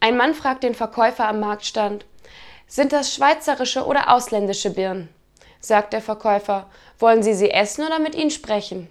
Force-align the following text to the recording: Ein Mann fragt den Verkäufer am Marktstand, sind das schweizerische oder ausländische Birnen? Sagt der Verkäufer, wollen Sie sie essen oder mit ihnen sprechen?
Ein 0.00 0.16
Mann 0.16 0.34
fragt 0.34 0.62
den 0.62 0.74
Verkäufer 0.74 1.28
am 1.28 1.40
Marktstand, 1.40 2.04
sind 2.66 2.92
das 2.92 3.14
schweizerische 3.14 3.86
oder 3.86 4.12
ausländische 4.12 4.70
Birnen? 4.70 5.08
Sagt 5.60 5.92
der 5.92 6.00
Verkäufer, 6.02 6.68
wollen 6.98 7.22
Sie 7.22 7.34
sie 7.34 7.50
essen 7.50 7.86
oder 7.86 7.98
mit 7.98 8.14
ihnen 8.14 8.30
sprechen? 8.30 8.88